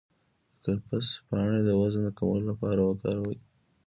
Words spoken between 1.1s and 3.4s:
پاڼې د وزن د کمولو لپاره وکاروئ